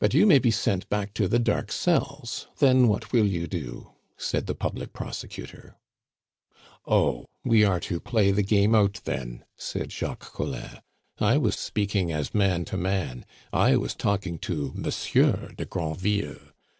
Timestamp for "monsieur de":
14.74-15.64